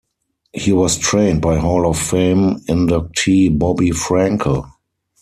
He 0.51 0.71
was 0.71 0.97
trained 0.97 1.43
by 1.43 1.59
Hall 1.59 1.87
of 1.87 1.95
Fame 1.95 2.55
inductee 2.67 3.55
Bobby 3.55 3.91
Frankel. 3.91 4.67